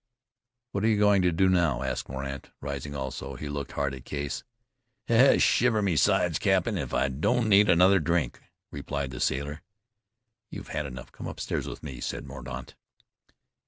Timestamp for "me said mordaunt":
11.83-12.73